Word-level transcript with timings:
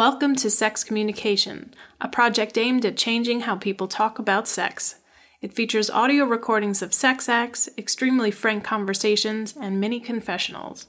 Welcome 0.00 0.34
to 0.36 0.48
Sex 0.48 0.82
Communication, 0.82 1.74
a 2.00 2.08
project 2.08 2.56
aimed 2.56 2.86
at 2.86 2.96
changing 2.96 3.40
how 3.40 3.56
people 3.56 3.86
talk 3.86 4.18
about 4.18 4.48
sex. 4.48 4.94
It 5.42 5.52
features 5.52 5.90
audio 5.90 6.24
recordings 6.24 6.80
of 6.80 6.94
sex 6.94 7.28
acts, 7.28 7.68
extremely 7.76 8.30
frank 8.30 8.64
conversations, 8.64 9.54
and 9.60 9.78
many 9.78 10.00
confessionals. 10.00 10.86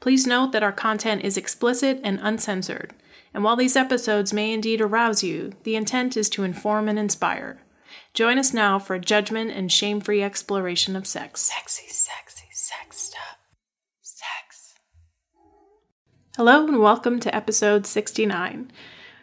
Please 0.00 0.26
note 0.26 0.52
that 0.52 0.62
our 0.62 0.72
content 0.72 1.20
is 1.22 1.36
explicit 1.36 2.00
and 2.02 2.18
uncensored, 2.22 2.94
and 3.34 3.44
while 3.44 3.56
these 3.56 3.76
episodes 3.76 4.32
may 4.32 4.54
indeed 4.54 4.80
arouse 4.80 5.22
you, 5.22 5.52
the 5.64 5.76
intent 5.76 6.16
is 6.16 6.30
to 6.30 6.42
inform 6.42 6.88
and 6.88 6.98
inspire. 6.98 7.60
Join 8.14 8.38
us 8.38 8.54
now 8.54 8.78
for 8.78 8.94
a 8.94 8.98
judgment 8.98 9.50
and 9.50 9.70
shame 9.70 10.00
free 10.00 10.22
exploration 10.22 10.96
of 10.96 11.06
sex. 11.06 11.42
Sexy, 11.42 11.90
sex 11.90 12.96
stuff. 12.96 13.36
Sex. 14.00 14.74
Hello, 16.36 16.66
and 16.66 16.80
welcome 16.80 17.18
to 17.20 17.34
episode 17.34 17.86
69. 17.86 18.70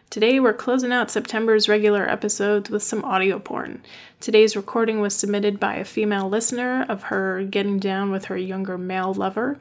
Today, 0.10 0.40
we're 0.40 0.52
closing 0.52 0.92
out 0.92 1.12
September's 1.12 1.70
regular 1.70 2.10
episodes 2.10 2.72
with 2.72 2.82
some 2.82 3.06
audio 3.06 3.38
porn. 3.38 3.84
Today's 4.20 4.56
recording 4.56 5.00
was 5.00 5.16
submitted 5.16 5.60
by 5.60 5.76
a 5.76 5.86
female 5.86 6.28
listener 6.28 6.88
of 6.90 7.04
her 7.04 7.44
getting 7.44 7.78
down 7.78 8.10
with 8.10 8.26
her 8.26 8.36
younger 8.36 8.80
male 8.80 9.14
lover. 9.14 9.60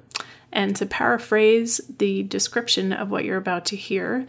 And 0.51 0.75
to 0.77 0.87
paraphrase 0.87 1.83
the 1.99 2.23
description 2.23 2.91
of 2.91 3.11
what 3.11 3.27
you're 3.27 3.37
about 3.37 3.67
to 3.67 3.77
hear, 3.77 4.27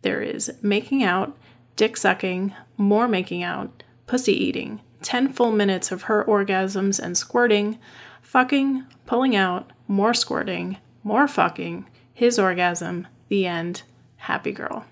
there 0.00 0.22
is 0.22 0.50
making 0.62 1.02
out, 1.02 1.36
dick 1.76 1.98
sucking, 1.98 2.54
more 2.78 3.06
making 3.06 3.42
out, 3.42 3.82
pussy 4.06 4.32
eating, 4.32 4.80
10 5.02 5.34
full 5.34 5.52
minutes 5.52 5.92
of 5.92 6.04
her 6.04 6.24
orgasms 6.24 6.98
and 6.98 7.18
squirting, 7.18 7.78
fucking, 8.22 8.86
pulling 9.04 9.36
out, 9.36 9.70
more 9.86 10.14
squirting, 10.14 10.78
more 11.02 11.28
fucking, 11.28 11.84
his 12.14 12.38
orgasm, 12.38 13.06
the 13.28 13.46
end, 13.46 13.82
happy 14.16 14.52
girl. 14.52 14.86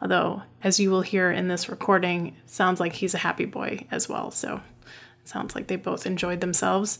Although, 0.00 0.42
as 0.62 0.80
you 0.80 0.90
will 0.90 1.02
hear 1.02 1.30
in 1.30 1.48
this 1.48 1.68
recording, 1.68 2.34
sounds 2.46 2.80
like 2.80 2.94
he's 2.94 3.14
a 3.14 3.18
happy 3.18 3.44
boy 3.44 3.86
as 3.90 4.08
well. 4.08 4.30
So 4.30 4.62
sounds 5.24 5.54
like 5.54 5.66
they 5.66 5.76
both 5.76 6.06
enjoyed 6.06 6.40
themselves. 6.40 6.98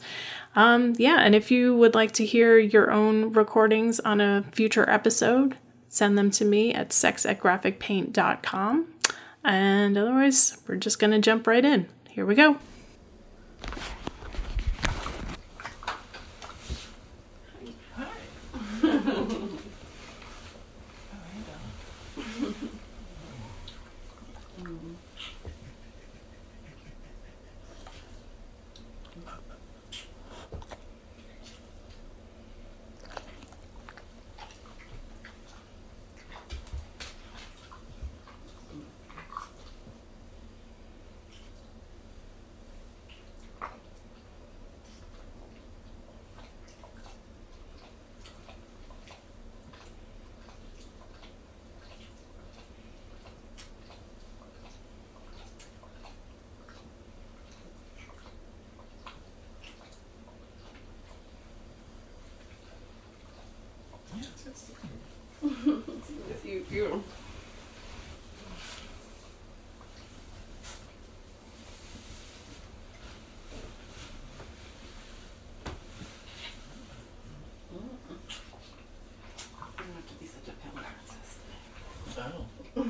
Um, 0.55 0.95
yeah, 0.99 1.19
and 1.21 1.35
if 1.35 1.51
you 1.51 1.75
would 1.77 1.95
like 1.95 2.12
to 2.12 2.27
hear 2.27 2.59
your 2.59 2.91
own 2.91 3.33
recordings 3.33 4.01
on 4.01 4.21
a 4.21 4.45
future 4.53 4.89
episode, 4.89 5.57
send 5.89 6.19
them 6.19 6.31
to 6.33 6.45
me 6.45 6.75
at 6.75 6.93
sex 6.93 7.25
at 7.25 7.41
graphicpaint.com. 7.41 8.87
And 9.43 9.97
otherwise, 9.97 10.59
we're 10.67 10.77
just 10.77 10.99
going 10.99 11.12
to 11.12 11.19
jump 11.19 11.47
right 11.47 11.65
in. 11.65 11.89
Here 12.09 12.27
we 12.27 12.34
go. 12.34 12.59
If 64.50 66.44
you, 66.44 66.61
if 66.61 66.72
you. 66.72 67.05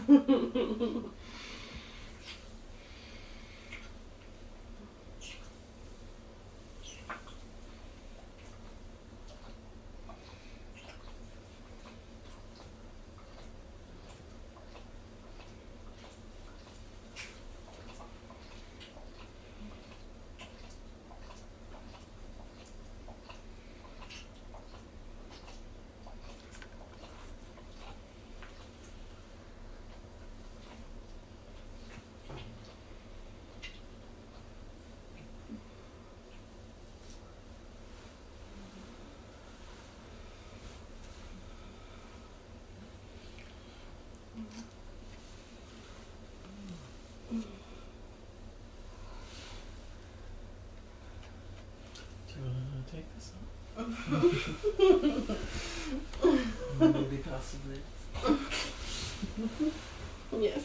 You 0.09 0.87
to 52.87 52.93
take 52.93 53.07
this 53.15 53.33
off? 53.37 53.87
Maybe 56.81 57.19
possibly. 57.19 57.81
Yes. 60.39 60.65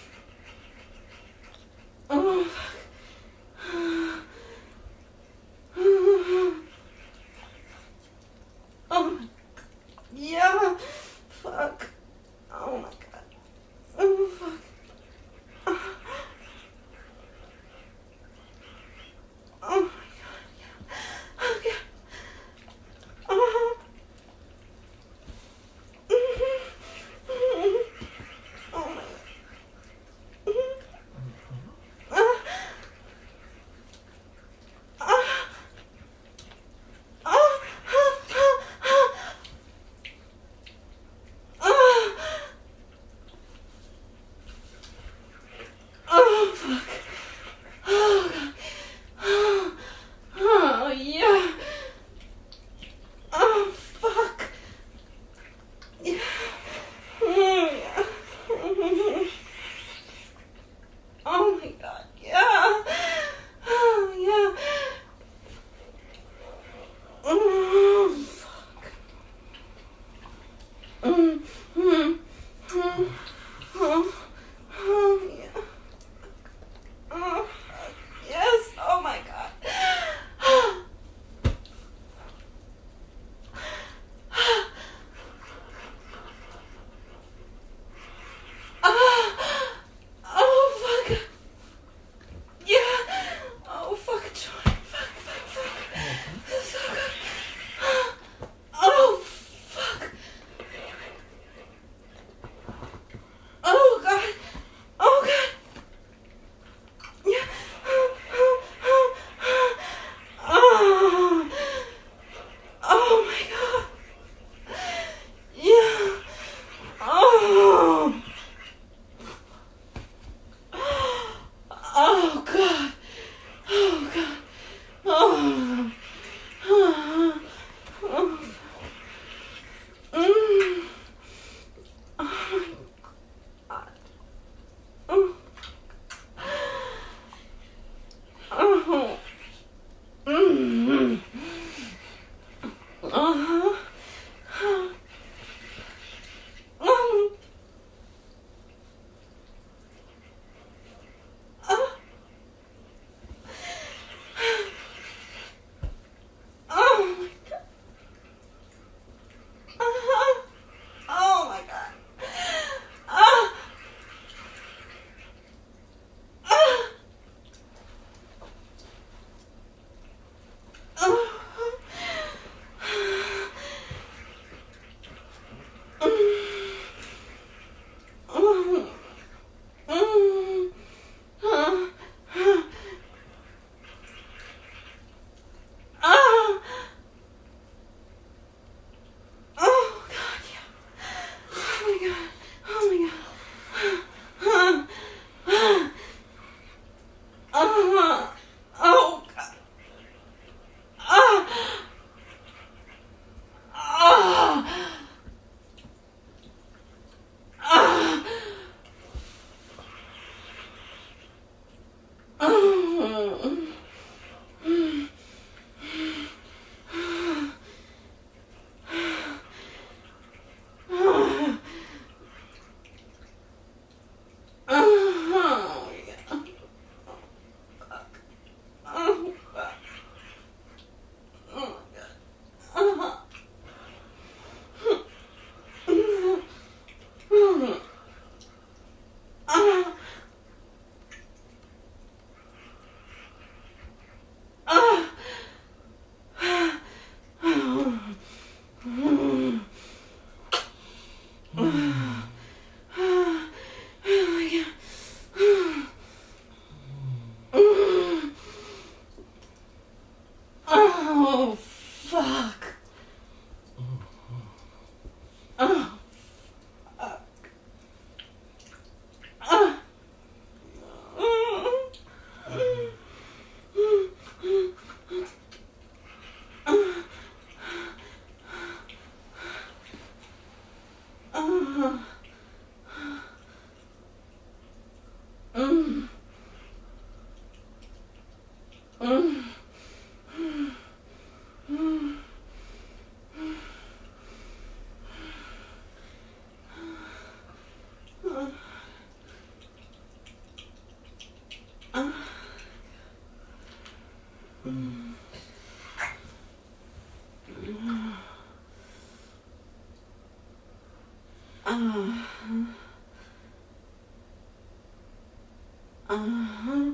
Uh-huh. 316.11 316.91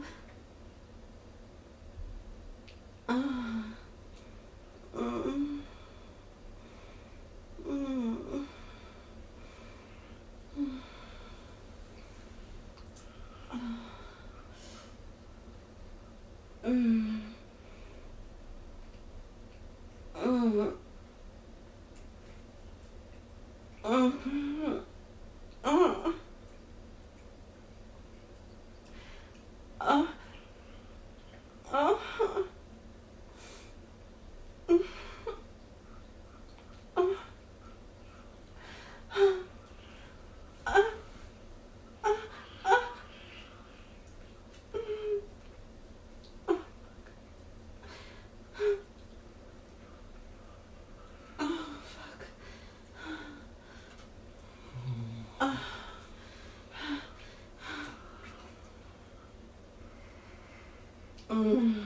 Mm. 61.37 61.85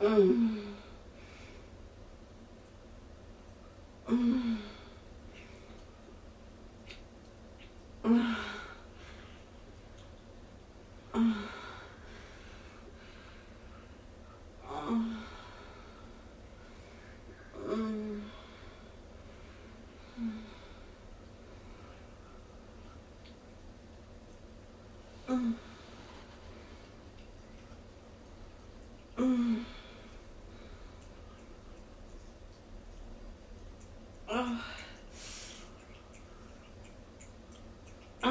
Mm. 0.00 0.63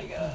Oh 0.00 0.30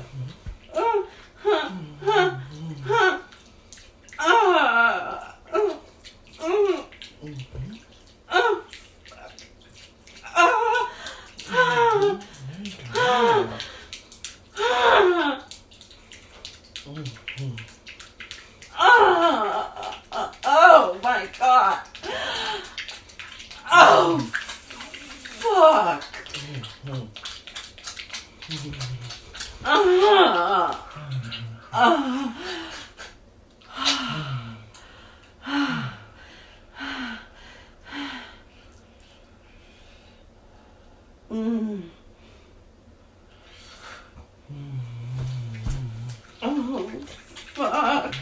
fuck. 47.53 48.15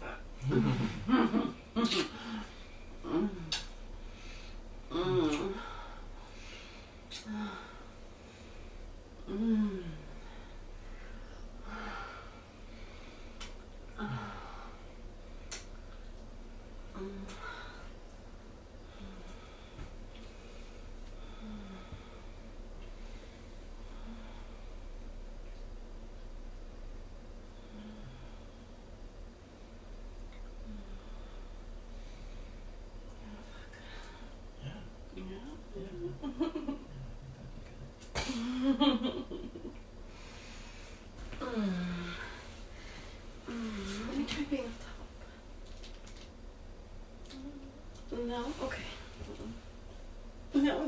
That. 0.00 0.74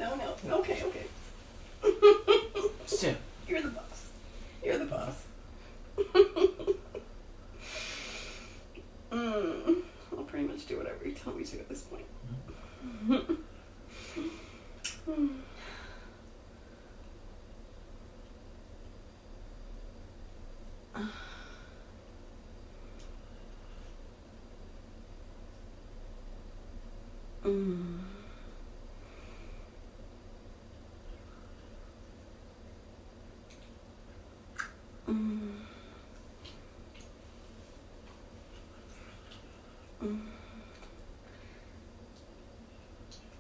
No, 0.07 0.15
no. 0.49 0.59
Okay, 0.59 0.83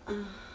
Uh. 0.08 0.45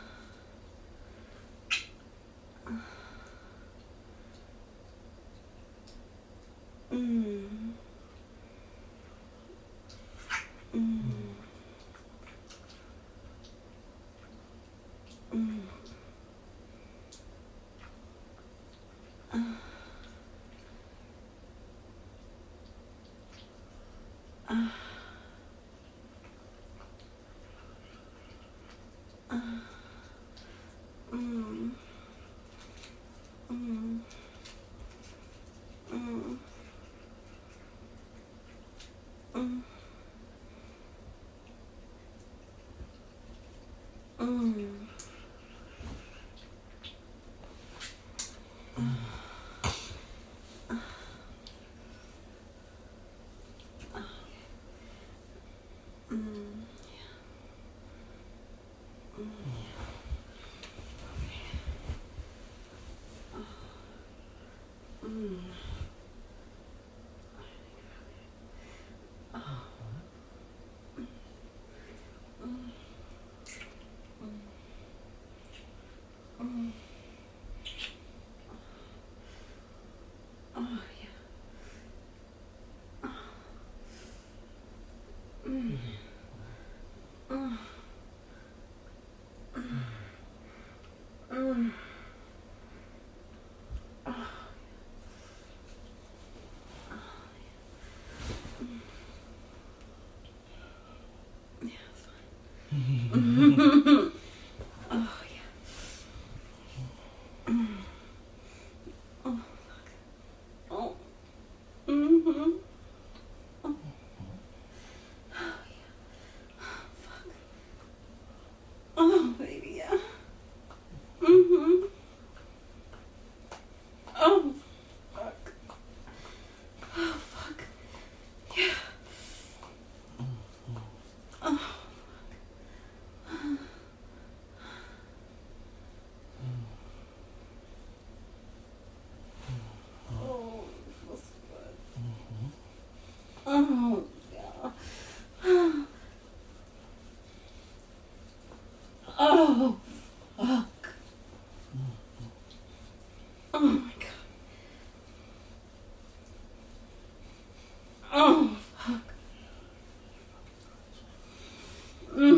Mm-hmm. 59.21 59.50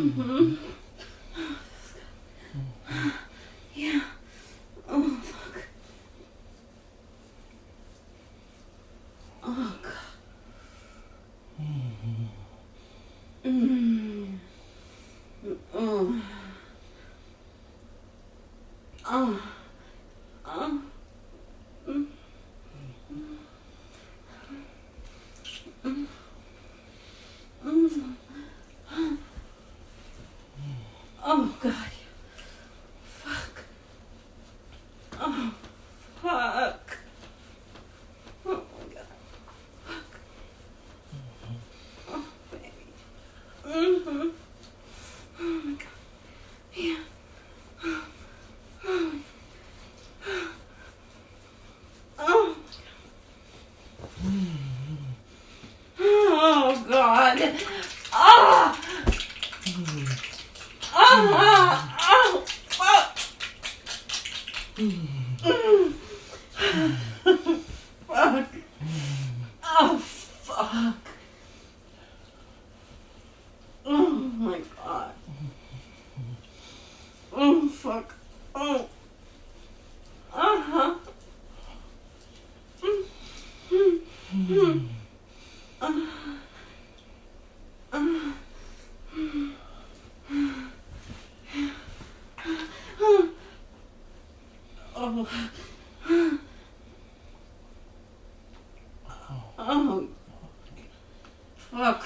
Mm-hmm. 0.03 0.82
Oh, 99.65 100.09
look, 101.71 102.05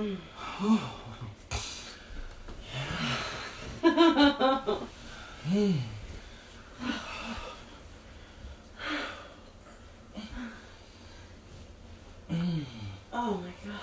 Oh 0.00 0.04
my 13.42 13.52
god. 13.64 13.80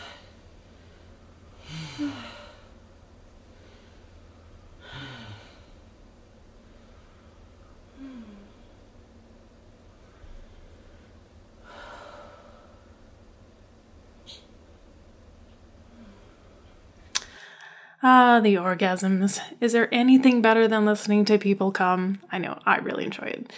Ah, 18.07 18.39
the 18.39 18.53
orgasms. 18.53 19.39
Is 19.59 19.71
there 19.71 19.91
anything 19.91 20.39
better 20.39 20.67
than 20.67 20.85
listening 20.85 21.25
to 21.25 21.39
people 21.39 21.71
come? 21.71 22.19
I 22.31 22.37
know, 22.37 22.59
I 22.63 22.77
really 22.77 23.03
enjoy 23.03 23.23
it. 23.23 23.51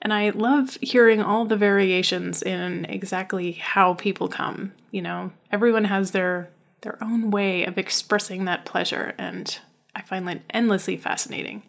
And 0.00 0.10
I 0.10 0.30
love 0.30 0.78
hearing 0.80 1.20
all 1.20 1.44
the 1.44 1.58
variations 1.58 2.42
in 2.42 2.86
exactly 2.86 3.52
how 3.52 3.92
people 3.92 4.26
come. 4.26 4.72
You 4.90 5.02
know, 5.02 5.32
everyone 5.52 5.84
has 5.84 6.12
their 6.12 6.48
their 6.80 6.96
own 7.04 7.30
way 7.30 7.66
of 7.66 7.76
expressing 7.76 8.46
that 8.46 8.64
pleasure 8.64 9.14
and 9.18 9.58
I 9.94 10.00
find 10.00 10.26
that 10.28 10.40
endlessly 10.48 10.96
fascinating. 10.96 11.62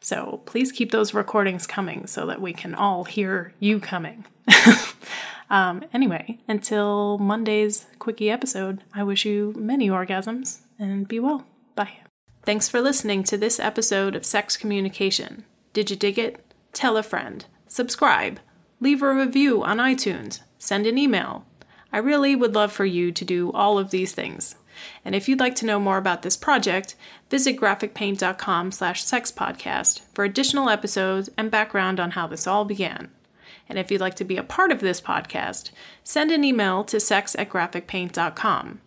So 0.00 0.42
please 0.44 0.72
keep 0.72 0.90
those 0.90 1.14
recordings 1.14 1.68
coming 1.68 2.08
so 2.08 2.26
that 2.26 2.40
we 2.40 2.52
can 2.52 2.74
all 2.74 3.04
hear 3.04 3.54
you 3.60 3.78
coming. 3.78 4.24
um, 5.50 5.84
anyway, 5.92 6.40
until 6.48 7.18
Monday's 7.18 7.86
quickie 8.00 8.28
episode, 8.28 8.82
I 8.92 9.04
wish 9.04 9.24
you 9.24 9.54
many 9.56 9.88
orgasms 9.88 10.62
and 10.80 11.06
be 11.06 11.20
well. 11.20 11.46
Bye. 11.76 11.98
Thanks 12.42 12.68
for 12.68 12.80
listening 12.80 13.22
to 13.24 13.36
this 13.36 13.60
episode 13.60 14.16
of 14.16 14.26
Sex 14.26 14.56
Communication. 14.56 15.44
Did 15.72 15.90
you 15.90 15.96
dig 15.96 16.18
it? 16.18 16.42
Tell 16.72 16.96
a 16.96 17.02
friend. 17.02 17.44
Subscribe. 17.68 18.40
Leave 18.80 19.02
a 19.02 19.14
review 19.14 19.62
on 19.62 19.78
iTunes. 19.78 20.40
Send 20.58 20.86
an 20.86 20.98
email. 20.98 21.46
I 21.92 21.98
really 21.98 22.34
would 22.34 22.54
love 22.54 22.72
for 22.72 22.84
you 22.84 23.12
to 23.12 23.24
do 23.24 23.52
all 23.52 23.78
of 23.78 23.90
these 23.90 24.12
things. 24.12 24.56
And 25.04 25.14
if 25.14 25.28
you'd 25.28 25.40
like 25.40 25.54
to 25.56 25.66
know 25.66 25.78
more 25.78 25.98
about 25.98 26.22
this 26.22 26.36
project, 26.36 26.96
visit 27.30 27.58
graphicpaint.com 27.58 28.72
slash 28.72 29.04
sexpodcast 29.04 30.00
for 30.12 30.24
additional 30.24 30.68
episodes 30.68 31.30
and 31.36 31.50
background 31.50 32.00
on 32.00 32.12
how 32.12 32.26
this 32.26 32.46
all 32.46 32.64
began. 32.64 33.10
And 33.68 33.78
if 33.78 33.90
you'd 33.90 34.00
like 34.00 34.16
to 34.16 34.24
be 34.24 34.36
a 34.36 34.42
part 34.42 34.70
of 34.70 34.80
this 34.80 35.00
podcast, 35.00 35.70
send 36.04 36.30
an 36.30 36.44
email 36.44 36.84
to 36.84 37.00
sex 37.00 37.34
at 37.36 37.48
graphicpaint.com. 37.48 38.80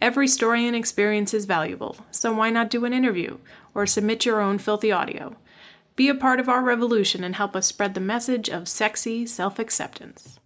Every 0.00 0.28
story 0.28 0.66
and 0.66 0.76
experience 0.76 1.32
is 1.32 1.46
valuable, 1.46 1.96
so 2.10 2.32
why 2.32 2.50
not 2.50 2.68
do 2.68 2.84
an 2.84 2.92
interview 2.92 3.38
or 3.74 3.86
submit 3.86 4.26
your 4.26 4.40
own 4.42 4.58
filthy 4.58 4.92
audio? 4.92 5.36
Be 5.96 6.08
a 6.10 6.14
part 6.14 6.38
of 6.38 6.48
our 6.50 6.62
revolution 6.62 7.24
and 7.24 7.34
help 7.34 7.56
us 7.56 7.66
spread 7.66 7.94
the 7.94 8.00
message 8.00 8.50
of 8.50 8.68
sexy 8.68 9.24
self 9.24 9.58
acceptance. 9.58 10.38